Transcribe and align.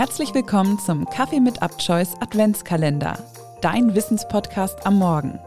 Herzlich 0.00 0.32
willkommen 0.32 0.78
zum 0.78 1.04
Kaffee 1.04 1.40
mit 1.40 1.60
Abchoice 1.60 2.14
Adventskalender, 2.20 3.18
dein 3.60 3.94
Wissenspodcast 3.94 4.86
am 4.86 4.98
Morgen. 4.98 5.38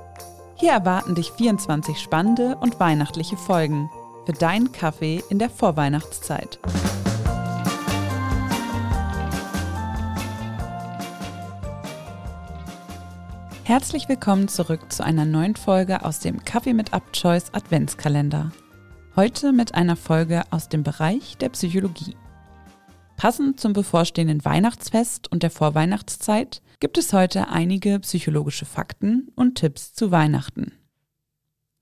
Hier 0.54 0.73
erwarten 0.73 1.15
dich 1.15 1.31
24 1.31 1.97
spannende 1.97 2.55
und 2.58 2.79
weihnachtliche 2.79 3.36
Folgen 3.36 3.89
für 4.28 4.34
deinen 4.34 4.71
Kaffee 4.71 5.24
in 5.31 5.39
der 5.39 5.50
Vorweihnachtszeit. 5.50 6.60
Herzlich 13.63 14.07
willkommen 14.07 14.49
zurück 14.49 14.93
zu 14.93 15.04
einer 15.04 15.25
neuen 15.25 15.55
Folge 15.55 16.05
aus 16.05 16.20
dem 16.20 16.45
Kaffee 16.45 16.75
mit 16.75 16.93
Abchoice 16.93 17.51
Adventskalender. 17.55 18.51
Heute 19.15 19.51
mit 19.51 19.73
einer 19.73 19.95
Folge 19.95 20.43
aus 20.51 20.70
dem 20.70 20.83
Bereich 20.83 21.38
der 21.39 21.49
Psychologie. 21.49 22.15
Passend 23.24 23.58
zum 23.58 23.71
bevorstehenden 23.71 24.44
Weihnachtsfest 24.44 25.31
und 25.31 25.44
der 25.44 25.50
Vorweihnachtszeit 25.50 26.62
gibt 26.81 26.98
es 26.98 27.14
heute 27.14 27.48
einige 27.48 27.98
psychologische 28.02 28.66
Fakten 28.66 29.30
und 29.38 29.55
Tipps 29.55 29.94
zu 29.94 30.12
Weihnachten. 30.12 30.73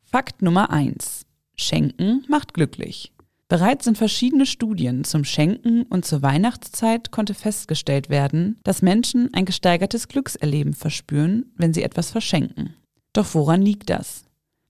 Fakt 0.04 0.44
Nummer 0.44 0.70
1. 0.70 1.26
Schenken 1.56 2.24
macht 2.28 2.54
glücklich. 2.54 3.12
Bereits 3.48 3.88
in 3.88 3.96
verschiedene 3.96 4.46
Studien 4.46 5.04
zum 5.04 5.24
Schenken 5.24 5.82
und 5.82 6.06
zur 6.06 6.22
Weihnachtszeit 6.22 7.10
konnte 7.10 7.34
festgestellt 7.34 8.12
werden, 8.12 8.60
dass 8.64 8.84
Menschen 8.84 9.34
ein 9.34 9.46
gesteigertes 9.46 10.10
Glückserleben 10.10 10.76
verspüren, 10.76 11.52
wenn 11.56 11.74
sie 11.74 11.82
etwas 11.82 12.12
verschenken. 12.12 12.76
Doch 13.14 13.34
woran 13.34 13.64
liegt 13.64 13.90
das? 13.90 14.26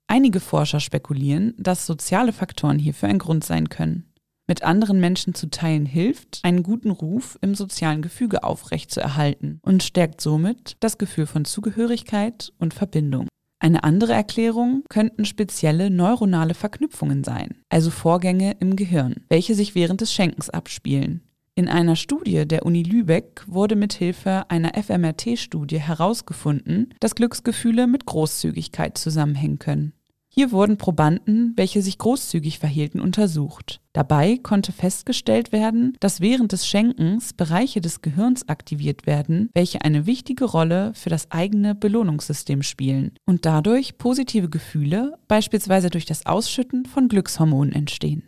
Einige 0.08 0.40
Forscher 0.40 0.80
spekulieren, 0.80 1.54
dass 1.58 1.86
soziale 1.86 2.32
Faktoren 2.32 2.80
hierfür 2.80 3.10
ein 3.10 3.20
Grund 3.20 3.44
sein 3.44 3.68
können 3.68 4.06
mit 4.52 4.64
anderen 4.64 5.00
Menschen 5.00 5.34
zu 5.34 5.50
teilen 5.50 5.86
hilft, 5.86 6.42
einen 6.44 6.62
guten 6.62 6.92
Ruf 6.92 7.40
im 7.40 7.56
sozialen 7.56 8.02
Gefüge 8.02 8.44
aufrechtzuerhalten 8.44 9.62
und 9.62 9.82
stärkt 9.82 10.20
somit 10.20 10.76
das 10.82 10.98
Gefühl 10.98 11.26
von 11.26 11.46
Zugehörigkeit 11.46 12.52
und 12.60 12.74
Verbindung. 12.74 13.30
Eine 13.60 13.86
andere 13.86 14.12
Erklärung 14.12 14.84
könnten 14.90 15.24
spezielle 15.24 15.90
neuronale 15.90 16.54
Verknüpfungen 16.54 17.24
sein, 17.24 17.62
also 17.70 17.92
Vorgänge 17.92 18.58
im 18.60 18.76
Gehirn, 18.76 19.24
welche 19.30 19.56
sich 19.56 19.74
während 19.74 20.02
des 20.02 20.12
Schenkens 20.14 20.50
abspielen. 20.50 21.22
In 21.56 21.70
einer 21.70 21.96
Studie 21.96 22.46
der 22.46 22.66
Uni 22.66 22.84
Lübeck 22.84 23.46
wurde 23.48 23.78
mithilfe 23.78 24.50
einer 24.50 24.74
FMRT-Studie 24.74 25.80
herausgefunden, 25.80 26.94
dass 27.00 27.16
Glücksgefühle 27.16 27.88
mit 27.88 28.06
Großzügigkeit 28.06 28.98
zusammenhängen 28.98 29.60
können. 29.60 29.94
Hier 30.34 30.54
wurden 30.54 30.78
Probanden, 30.78 31.52
welche 31.58 31.82
sich 31.82 31.98
großzügig 31.98 32.58
verhielten, 32.58 33.02
untersucht. 33.02 33.82
Dabei 33.92 34.38
konnte 34.42 34.72
festgestellt 34.72 35.52
werden, 35.52 35.98
dass 36.00 36.22
während 36.22 36.54
des 36.54 36.66
Schenkens 36.66 37.34
Bereiche 37.34 37.82
des 37.82 38.02
Gehirns 38.02 38.48
aktiviert 38.48 39.06
werden, 39.06 39.50
welche 39.54 39.82
eine 39.82 40.06
wichtige 40.06 40.46
Rolle 40.46 40.94
für 40.94 41.10
das 41.10 41.32
eigene 41.32 41.76
Belohnungssystem 41.76 42.64
spielen 42.64 43.12
und 43.26 43.46
dadurch 43.46 43.98
positive 43.98 44.48
Gefühle, 44.50 45.18
beispielsweise 45.28 45.90
durch 45.90 46.06
das 46.06 46.26
Ausschütten 46.26 46.86
von 46.86 47.10
Glückshormonen 47.10 47.74
entstehen. 47.74 48.24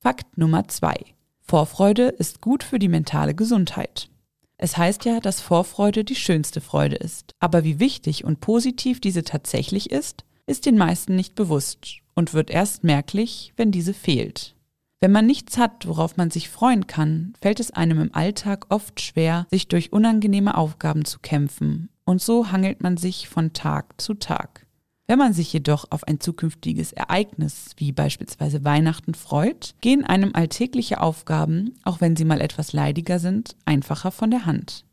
Fakt 0.00 0.36
Nummer 0.36 0.66
zwei: 0.66 0.96
Vorfreude 1.40 2.08
ist 2.08 2.40
gut 2.40 2.64
für 2.64 2.80
die 2.80 2.88
mentale 2.88 3.36
Gesundheit. 3.36 4.08
Es 4.56 4.76
heißt 4.76 5.04
ja, 5.04 5.20
dass 5.20 5.40
Vorfreude 5.40 6.02
die 6.02 6.16
schönste 6.16 6.60
Freude 6.60 6.96
ist. 6.96 7.34
Aber 7.38 7.62
wie 7.62 7.78
wichtig 7.78 8.24
und 8.24 8.40
positiv 8.40 9.00
diese 9.00 9.22
tatsächlich 9.22 9.90
ist, 9.90 10.24
ist 10.46 10.66
den 10.66 10.76
meisten 10.76 11.16
nicht 11.16 11.34
bewusst 11.34 11.98
und 12.14 12.34
wird 12.34 12.50
erst 12.50 12.84
merklich, 12.84 13.52
wenn 13.56 13.70
diese 13.70 13.94
fehlt. 13.94 14.54
Wenn 15.00 15.12
man 15.12 15.26
nichts 15.26 15.58
hat, 15.58 15.88
worauf 15.88 16.16
man 16.16 16.30
sich 16.30 16.48
freuen 16.48 16.86
kann, 16.86 17.34
fällt 17.40 17.58
es 17.58 17.72
einem 17.72 18.00
im 18.00 18.14
Alltag 18.14 18.66
oft 18.68 19.00
schwer, 19.00 19.46
sich 19.50 19.66
durch 19.66 19.92
unangenehme 19.92 20.56
Aufgaben 20.56 21.04
zu 21.04 21.18
kämpfen, 21.18 21.88
und 22.04 22.22
so 22.22 22.52
hangelt 22.52 22.82
man 22.82 22.96
sich 22.96 23.28
von 23.28 23.52
Tag 23.52 24.00
zu 24.00 24.14
Tag. 24.14 24.66
Wenn 25.08 25.18
man 25.18 25.32
sich 25.32 25.52
jedoch 25.52 25.86
auf 25.90 26.04
ein 26.04 26.20
zukünftiges 26.20 26.92
Ereignis 26.92 27.70
wie 27.76 27.92
beispielsweise 27.92 28.64
Weihnachten 28.64 29.14
freut, 29.14 29.74
gehen 29.80 30.04
einem 30.04 30.30
alltägliche 30.34 31.00
Aufgaben, 31.00 31.74
auch 31.82 32.00
wenn 32.00 32.16
sie 32.16 32.24
mal 32.24 32.40
etwas 32.40 32.72
leidiger 32.72 33.18
sind, 33.18 33.56
einfacher 33.64 34.12
von 34.12 34.30
der 34.30 34.46
Hand. 34.46 34.84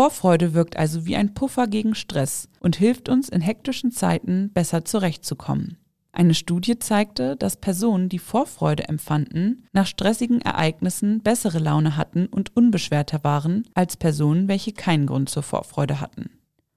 Vorfreude 0.00 0.54
wirkt 0.54 0.78
also 0.78 1.04
wie 1.04 1.14
ein 1.14 1.34
Puffer 1.34 1.66
gegen 1.66 1.94
Stress 1.94 2.48
und 2.60 2.74
hilft 2.74 3.10
uns 3.10 3.28
in 3.28 3.42
hektischen 3.42 3.92
Zeiten 3.92 4.50
besser 4.50 4.86
zurechtzukommen. 4.86 5.76
Eine 6.10 6.32
Studie 6.32 6.78
zeigte, 6.78 7.36
dass 7.36 7.58
Personen, 7.58 8.08
die 8.08 8.18
Vorfreude 8.18 8.88
empfanden, 8.88 9.66
nach 9.74 9.86
stressigen 9.86 10.40
Ereignissen 10.40 11.20
bessere 11.20 11.58
Laune 11.58 11.98
hatten 11.98 12.28
und 12.28 12.56
unbeschwerter 12.56 13.22
waren 13.24 13.64
als 13.74 13.98
Personen, 13.98 14.48
welche 14.48 14.72
keinen 14.72 15.04
Grund 15.04 15.28
zur 15.28 15.42
Vorfreude 15.42 16.00
hatten. 16.00 16.30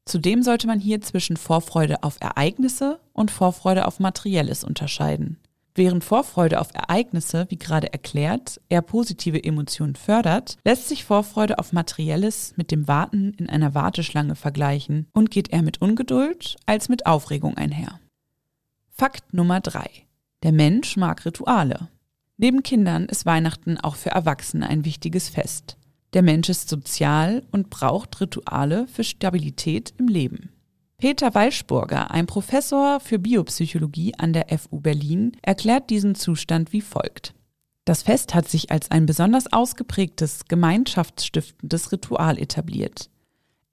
Zudem 0.03 0.43
sollte 0.43 0.67
man 0.67 0.81
hier 0.81 0.99
zwischen 0.99 1.37
Vorfreude 1.37 2.03
auf 2.03 2.17
Ereignisse 2.19 2.99
und 3.13 3.31
Vorfreude 3.31 3.87
auf 3.87 4.01
Materielles 4.01 4.65
unterscheiden. 4.65 5.37
Während 5.75 6.03
Vorfreude 6.03 6.61
auf 6.61 6.69
Ereignisse, 6.73 7.47
wie 7.49 7.57
gerade 7.57 7.91
erklärt, 7.91 8.61
eher 8.69 8.83
positive 8.83 9.43
Emotionen 9.43 9.95
fördert, 9.95 10.57
lässt 10.63 10.87
sich 10.87 11.03
Vorfreude 11.03 11.57
auf 11.57 11.73
Materielles 11.73 12.53
mit 12.57 12.69
dem 12.69 12.87
Warten 12.87 13.33
in 13.33 13.49
einer 13.49 13.73
Warteschlange 13.73 14.35
vergleichen 14.35 15.07
und 15.13 15.31
geht 15.31 15.49
eher 15.49 15.63
mit 15.63 15.81
Ungeduld 15.81 16.57
als 16.67 16.89
mit 16.89 17.07
Aufregung 17.07 17.57
einher. 17.57 17.99
Fakt 18.89 19.33
Nummer 19.33 19.61
3. 19.61 19.89
Der 20.43 20.51
Mensch 20.51 20.95
mag 20.95 21.25
Rituale. 21.25 21.89
Neben 22.37 22.61
Kindern 22.61 23.05
ist 23.05 23.25
Weihnachten 23.25 23.79
auch 23.79 23.95
für 23.95 24.11
Erwachsene 24.11 24.67
ein 24.69 24.85
wichtiges 24.85 25.29
Fest. 25.29 25.77
Der 26.13 26.21
Mensch 26.21 26.49
ist 26.49 26.69
sozial 26.69 27.43
und 27.51 27.71
braucht 27.71 28.21
Rituale 28.21 28.87
für 28.87 29.03
Stabilität 29.03 29.95
im 29.97 30.07
Leben. 30.07 30.49
Peter 31.03 31.35
Walschburger, 31.35 32.11
ein 32.11 32.27
Professor 32.27 33.01
für 33.01 33.19
Biopsychologie 33.19 34.13
an 34.17 34.31
der 34.31 34.45
FU 34.57 34.79
Berlin, 34.79 35.33
erklärt 35.41 35.89
diesen 35.89 36.15
Zustand 36.15 36.71
wie 36.71 36.79
folgt. 36.79 37.33
Das 37.83 38.03
Fest 38.03 38.33
hat 38.33 38.47
sich 38.47 38.71
als 38.71 38.89
ein 38.89 39.05
besonders 39.05 39.51
ausgeprägtes, 39.51 40.45
gemeinschaftsstiftendes 40.47 41.91
Ritual 41.91 42.39
etabliert. 42.39 43.09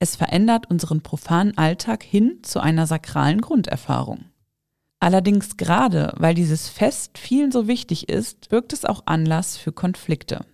Es 0.01 0.17
verändert 0.17 0.69
unseren 0.71 1.03
profanen 1.03 1.57
Alltag 1.57 2.03
hin 2.03 2.41
zu 2.43 2.59
einer 2.59 2.89
sakralen 2.89 3.41
Grunderfahrung. 3.41 4.25
Allerdings 4.99 5.57
gerade, 5.57 6.13
weil 6.17 6.35
dieses 6.35 6.69
Fest 6.69 7.17
vielen 7.17 7.53
so 7.53 7.69
wichtig 7.69 8.09
ist, 8.09 8.49
birgt 8.49 8.73
es 8.73 8.85
auch 8.85 9.05
Anlass 9.07 9.57
für 9.57 9.71
Konflikte. 9.71 10.47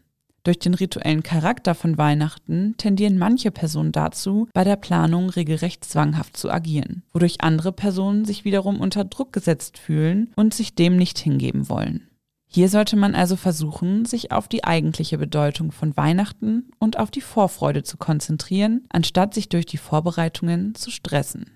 Durch 0.47 0.61
den 0.61 0.75
rituellen 0.75 1.25
Charakter 1.25 1.75
von 1.75 1.99
Weihnachten 1.99 2.77
tendieren 2.77 3.19
manche 3.19 3.51
Personen 3.51 3.91
dazu, 3.91 4.49
bei 4.55 4.62
der 4.62 4.77
Planung 4.77 5.29
regelrecht 5.29 5.84
zwanghaft 5.84 6.37
zu 6.37 6.53
agieren, 6.53 7.03
wodurch 7.12 7.41
andere 7.41 7.73
Personen 7.73 8.25
sich 8.25 8.45
wiederum 8.45 8.81
unter 8.81 9.05
Druck 9.05 9.33
gesetzt 9.33 9.77
fühlen 9.77 10.33
und 10.37 10.55
sich 10.55 10.77
dem 10.77 10.99
nicht 10.99 11.19
hingeben 11.19 11.69
wollen. 11.69 12.07
Hier 12.47 12.69
sollte 12.69 12.95
man 12.95 13.17
also 13.17 13.34
versuchen, 13.34 14.05
sich 14.05 14.31
auf 14.31 14.47
die 14.47 14.62
eigentliche 14.62 15.19
Bedeutung 15.19 15.73
von 15.73 15.97
Weihnachten 15.97 16.71
und 16.78 16.97
auf 16.97 17.11
die 17.11 17.23
Vorfreude 17.23 17.83
zu 17.83 17.97
konzentrieren, 17.97 18.84
anstatt 18.89 19.34
sich 19.34 19.49
durch 19.49 19.67
die 19.67 19.78
Vorbereitungen 19.78 20.77
zu 20.77 20.93
stressen. 20.93 21.51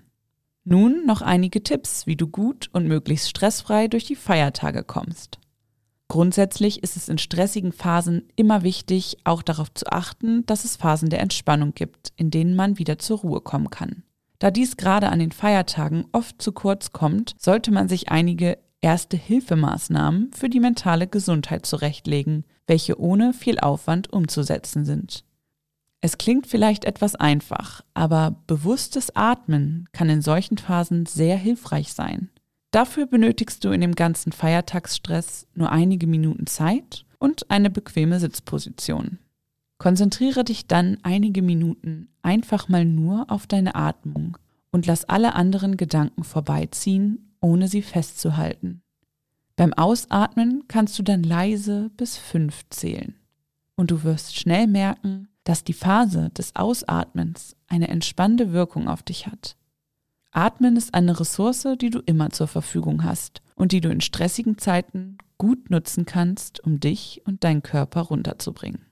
Nun 0.65 1.05
noch 1.05 1.21
einige 1.21 1.63
Tipps, 1.63 2.07
wie 2.07 2.17
du 2.17 2.27
gut 2.27 2.69
und 2.73 2.89
möglichst 2.89 3.29
stressfrei 3.29 3.87
durch 3.87 4.03
die 4.03 4.17
Feiertage 4.17 4.83
kommst. 4.83 5.39
Grundsätzlich 6.11 6.83
ist 6.83 6.97
es 6.97 7.07
in 7.07 7.17
stressigen 7.19 7.71
Phasen 7.71 8.27
immer 8.35 8.63
wichtig, 8.63 9.19
auch 9.23 9.41
darauf 9.41 9.73
zu 9.73 9.89
achten, 9.89 10.45
dass 10.45 10.65
es 10.65 10.75
Phasen 10.75 11.07
der 11.07 11.21
Entspannung 11.21 11.73
gibt, 11.73 12.11
in 12.17 12.31
denen 12.31 12.53
man 12.53 12.77
wieder 12.77 12.99
zur 12.99 13.19
Ruhe 13.19 13.39
kommen 13.39 13.69
kann. 13.69 14.03
Da 14.37 14.51
dies 14.51 14.75
gerade 14.75 15.07
an 15.07 15.19
den 15.19 15.31
Feiertagen 15.31 16.03
oft 16.11 16.41
zu 16.41 16.51
kurz 16.51 16.91
kommt, 16.91 17.35
sollte 17.37 17.71
man 17.71 17.87
sich 17.87 18.09
einige 18.09 18.57
erste 18.81 19.15
Hilfemaßnahmen 19.15 20.33
für 20.33 20.49
die 20.49 20.59
mentale 20.59 21.07
Gesundheit 21.07 21.65
zurechtlegen, 21.65 22.43
welche 22.67 22.99
ohne 22.99 23.31
viel 23.31 23.57
Aufwand 23.59 24.11
umzusetzen 24.11 24.83
sind. 24.83 25.23
Es 26.01 26.17
klingt 26.17 26.45
vielleicht 26.45 26.83
etwas 26.83 27.15
einfach, 27.15 27.85
aber 27.93 28.35
bewusstes 28.47 29.15
Atmen 29.15 29.87
kann 29.93 30.09
in 30.09 30.21
solchen 30.21 30.57
Phasen 30.57 31.05
sehr 31.05 31.37
hilfreich 31.37 31.93
sein. 31.93 32.29
Dafür 32.71 33.05
benötigst 33.05 33.63
du 33.65 33.71
in 33.71 33.81
dem 33.81 33.95
ganzen 33.95 34.31
Feiertagsstress 34.31 35.47
nur 35.53 35.71
einige 35.71 36.07
Minuten 36.07 36.47
Zeit 36.47 37.05
und 37.19 37.51
eine 37.51 37.69
bequeme 37.69 38.19
Sitzposition. 38.19 39.19
Konzentriere 39.77 40.43
dich 40.43 40.67
dann 40.67 40.97
einige 41.03 41.41
Minuten 41.41 42.07
einfach 42.21 42.69
mal 42.69 42.85
nur 42.85 43.29
auf 43.29 43.45
deine 43.45 43.75
Atmung 43.75 44.37
und 44.71 44.85
lass 44.85 45.05
alle 45.05 45.35
anderen 45.35 45.75
Gedanken 45.75 46.23
vorbeiziehen, 46.23 47.33
ohne 47.41 47.67
sie 47.67 47.81
festzuhalten. 47.81 48.81
Beim 49.57 49.73
Ausatmen 49.73 50.63
kannst 50.67 50.97
du 50.97 51.03
dann 51.03 51.23
leise 51.23 51.91
bis 51.97 52.17
fünf 52.17 52.63
zählen. 52.69 53.15
Und 53.75 53.91
du 53.91 54.03
wirst 54.03 54.35
schnell 54.37 54.67
merken, 54.67 55.27
dass 55.43 55.63
die 55.63 55.73
Phase 55.73 56.29
des 56.29 56.55
Ausatmens 56.55 57.55
eine 57.67 57.87
entspannende 57.89 58.53
Wirkung 58.53 58.87
auf 58.87 59.03
dich 59.03 59.27
hat. 59.27 59.57
Atmen 60.31 60.77
ist 60.77 60.93
eine 60.93 61.19
Ressource, 61.19 61.67
die 61.79 61.89
du 61.89 61.99
immer 61.99 62.29
zur 62.29 62.47
Verfügung 62.47 63.03
hast 63.03 63.41
und 63.55 63.73
die 63.73 63.81
du 63.81 63.89
in 63.89 64.01
stressigen 64.01 64.57
Zeiten 64.57 65.17
gut 65.37 65.69
nutzen 65.69 66.05
kannst, 66.05 66.63
um 66.63 66.79
dich 66.79 67.21
und 67.25 67.43
deinen 67.43 67.63
Körper 67.63 68.01
runterzubringen. 68.01 68.85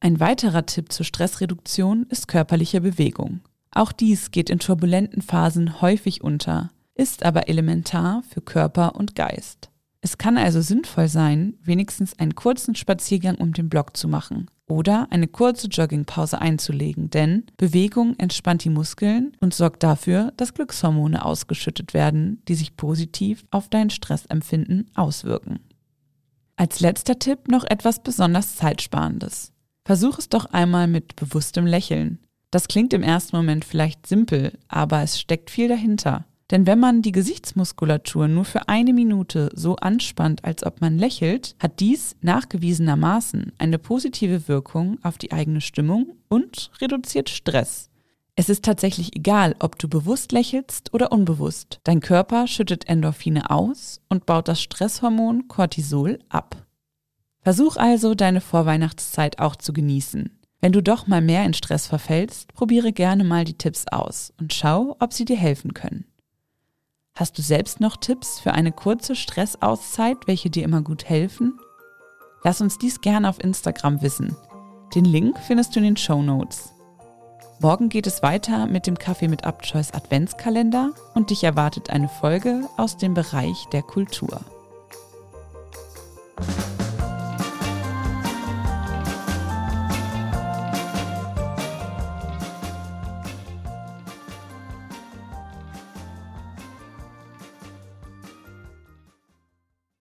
Ein 0.00 0.20
weiterer 0.20 0.66
Tipp 0.66 0.92
zur 0.92 1.06
Stressreduktion 1.06 2.06
ist 2.08 2.28
körperliche 2.28 2.80
Bewegung. 2.80 3.40
Auch 3.70 3.92
dies 3.92 4.30
geht 4.30 4.50
in 4.50 4.58
turbulenten 4.58 5.22
Phasen 5.22 5.80
häufig 5.80 6.22
unter, 6.22 6.70
ist 6.94 7.24
aber 7.24 7.48
elementar 7.48 8.22
für 8.28 8.40
Körper 8.40 8.96
und 8.96 9.14
Geist. 9.14 9.70
Es 10.08 10.16
kann 10.16 10.38
also 10.38 10.62
sinnvoll 10.62 11.06
sein, 11.06 11.58
wenigstens 11.62 12.18
einen 12.18 12.34
kurzen 12.34 12.74
Spaziergang 12.74 13.34
um 13.34 13.52
den 13.52 13.68
Block 13.68 13.94
zu 13.94 14.08
machen 14.08 14.46
oder 14.66 15.06
eine 15.10 15.28
kurze 15.28 15.66
Joggingpause 15.66 16.40
einzulegen, 16.40 17.10
denn 17.10 17.44
Bewegung 17.58 18.14
entspannt 18.16 18.64
die 18.64 18.70
Muskeln 18.70 19.36
und 19.40 19.52
sorgt 19.52 19.82
dafür, 19.82 20.32
dass 20.38 20.54
Glückshormone 20.54 21.22
ausgeschüttet 21.22 21.92
werden, 21.92 22.40
die 22.48 22.54
sich 22.54 22.74
positiv 22.74 23.44
auf 23.50 23.68
dein 23.68 23.90
Stressempfinden 23.90 24.90
auswirken. 24.94 25.60
Als 26.56 26.80
letzter 26.80 27.18
Tipp 27.18 27.46
noch 27.48 27.64
etwas 27.64 28.02
besonders 28.02 28.56
Zeitsparendes. 28.56 29.52
Versuch 29.84 30.18
es 30.18 30.30
doch 30.30 30.46
einmal 30.46 30.88
mit 30.88 31.16
bewusstem 31.16 31.66
Lächeln. 31.66 32.18
Das 32.50 32.66
klingt 32.66 32.94
im 32.94 33.02
ersten 33.02 33.36
Moment 33.36 33.66
vielleicht 33.66 34.06
simpel, 34.06 34.58
aber 34.68 35.02
es 35.02 35.20
steckt 35.20 35.50
viel 35.50 35.68
dahinter. 35.68 36.24
Denn 36.50 36.66
wenn 36.66 36.80
man 36.80 37.02
die 37.02 37.12
Gesichtsmuskulatur 37.12 38.26
nur 38.26 38.44
für 38.44 38.68
eine 38.68 38.94
Minute 38.94 39.50
so 39.54 39.76
anspannt, 39.76 40.44
als 40.44 40.64
ob 40.64 40.80
man 40.80 40.98
lächelt, 40.98 41.54
hat 41.60 41.80
dies 41.80 42.16
nachgewiesenermaßen 42.22 43.52
eine 43.58 43.78
positive 43.78 44.48
Wirkung 44.48 44.98
auf 45.02 45.18
die 45.18 45.32
eigene 45.32 45.60
Stimmung 45.60 46.16
und 46.28 46.70
reduziert 46.80 47.28
Stress. 47.28 47.90
Es 48.34 48.48
ist 48.48 48.64
tatsächlich 48.64 49.16
egal, 49.16 49.56
ob 49.58 49.78
du 49.78 49.88
bewusst 49.88 50.32
lächelst 50.32 50.94
oder 50.94 51.12
unbewusst. 51.12 51.80
Dein 51.82 52.00
Körper 52.00 52.46
schüttet 52.46 52.88
Endorphine 52.88 53.50
aus 53.50 54.00
und 54.08 54.26
baut 54.26 54.48
das 54.48 54.62
Stresshormon 54.62 55.48
Cortisol 55.48 56.20
ab. 56.28 56.64
Versuch 57.40 57.76
also, 57.76 58.14
deine 58.14 58.40
Vorweihnachtszeit 58.40 59.38
auch 59.40 59.56
zu 59.56 59.72
genießen. 59.72 60.38
Wenn 60.60 60.72
du 60.72 60.82
doch 60.82 61.06
mal 61.06 61.20
mehr 61.20 61.44
in 61.44 61.54
Stress 61.54 61.86
verfällst, 61.86 62.54
probiere 62.54 62.92
gerne 62.92 63.24
mal 63.24 63.44
die 63.44 63.58
Tipps 63.58 63.86
aus 63.88 64.32
und 64.40 64.52
schau, 64.54 64.96
ob 64.98 65.12
sie 65.12 65.24
dir 65.24 65.36
helfen 65.36 65.74
können. 65.74 66.04
Hast 67.18 67.36
du 67.36 67.42
selbst 67.42 67.80
noch 67.80 67.96
Tipps 67.96 68.38
für 68.38 68.52
eine 68.52 68.70
kurze 68.70 69.16
Stressauszeit, 69.16 70.18
welche 70.26 70.50
dir 70.50 70.62
immer 70.62 70.82
gut 70.82 71.08
helfen? 71.08 71.58
Lass 72.44 72.60
uns 72.60 72.78
dies 72.78 73.00
gerne 73.00 73.28
auf 73.28 73.42
Instagram 73.42 74.02
wissen. 74.02 74.36
Den 74.94 75.04
Link 75.04 75.36
findest 75.44 75.74
du 75.74 75.80
in 75.80 75.84
den 75.86 75.96
Show 75.96 76.22
Notes. 76.22 76.70
Morgen 77.58 77.88
geht 77.88 78.06
es 78.06 78.22
weiter 78.22 78.66
mit 78.66 78.86
dem 78.86 78.96
Kaffee 78.96 79.26
mit 79.26 79.42
Abchoice 79.42 79.94
Adventskalender 79.94 80.92
und 81.14 81.30
dich 81.30 81.42
erwartet 81.42 81.90
eine 81.90 82.08
Folge 82.08 82.68
aus 82.76 82.98
dem 82.98 83.14
Bereich 83.14 83.66
der 83.72 83.82
Kultur. 83.82 84.40